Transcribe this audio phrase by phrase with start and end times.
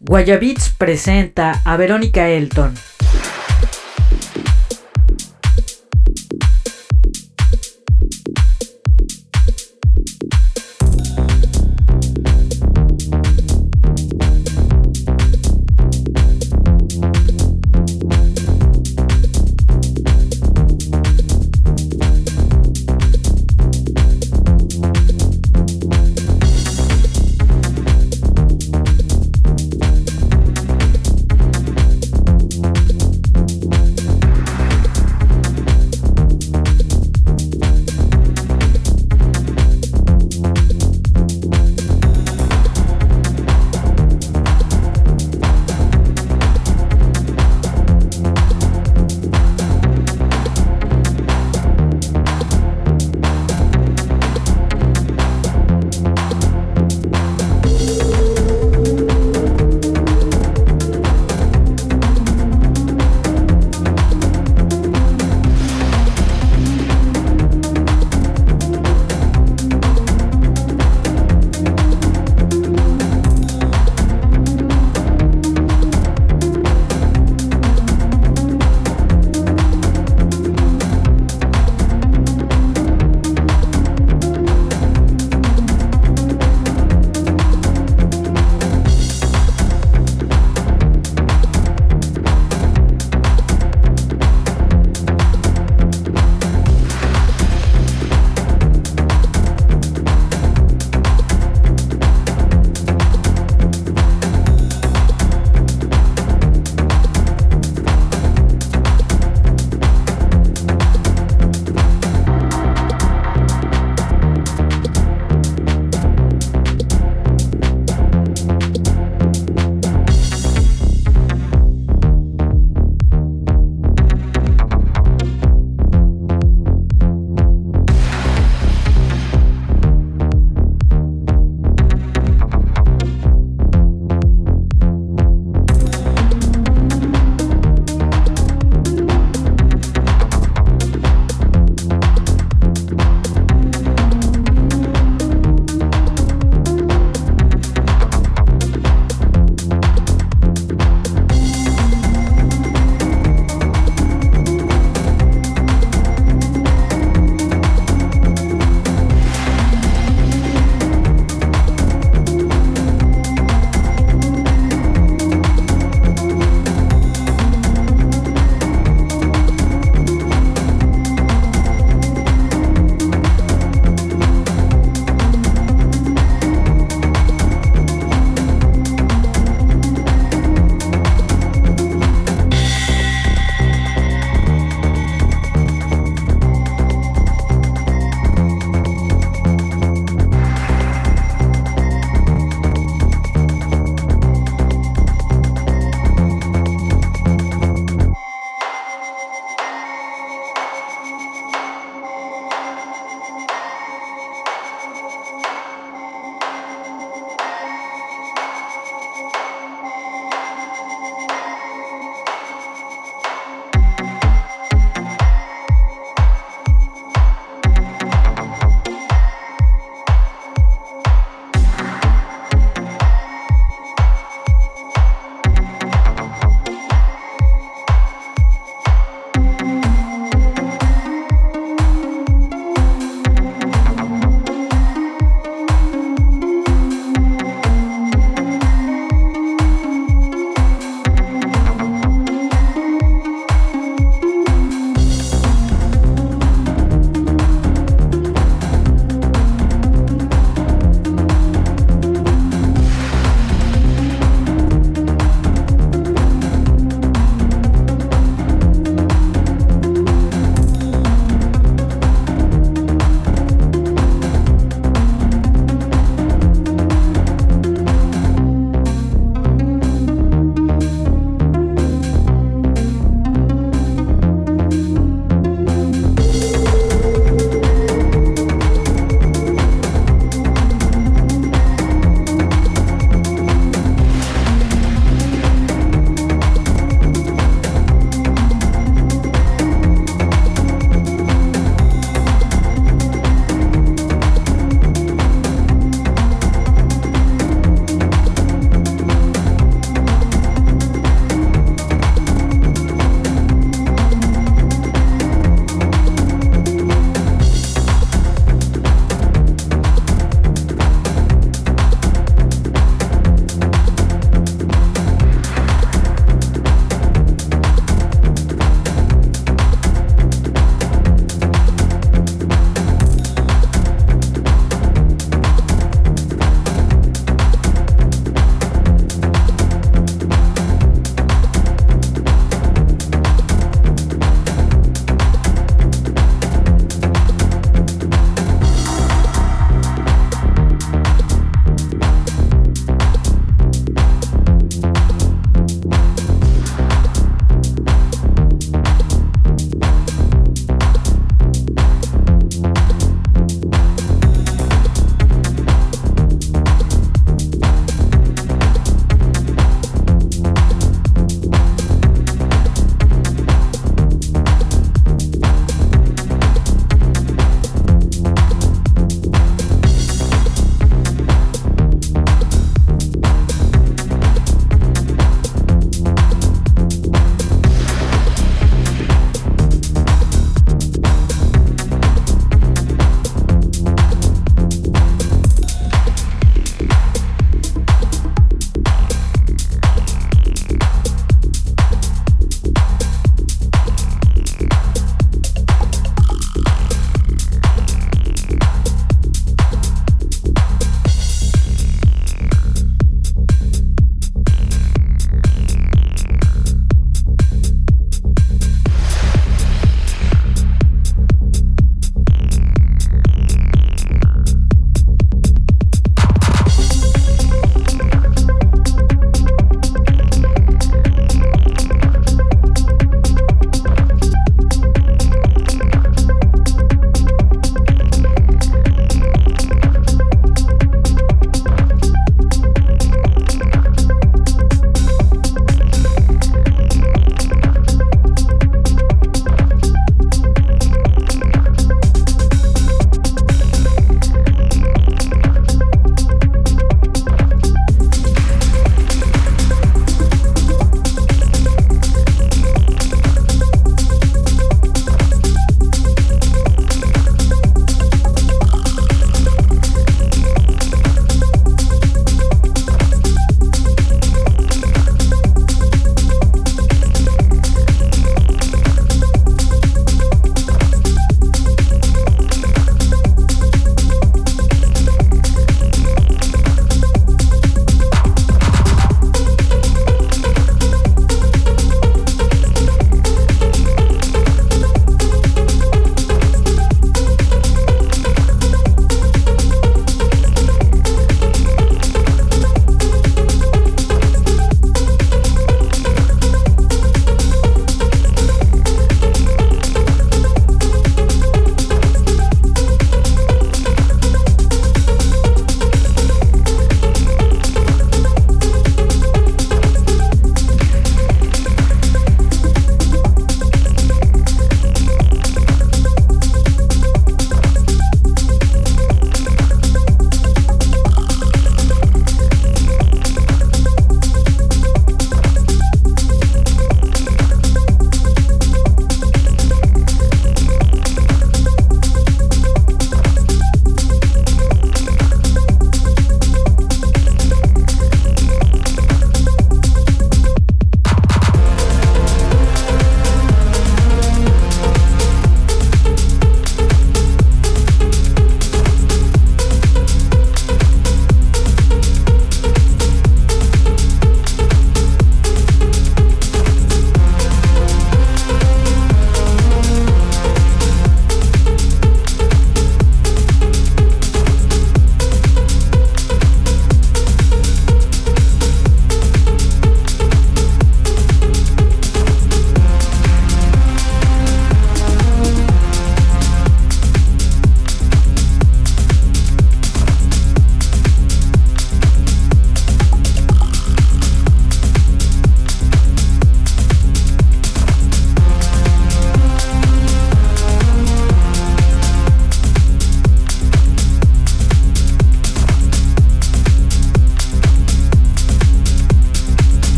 [0.00, 2.74] Guayabits presenta a Verónica Elton.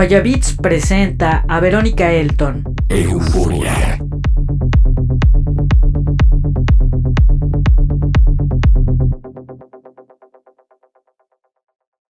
[0.00, 2.64] Guayabits presenta a Verónica Elton.
[2.88, 3.89] Euforia.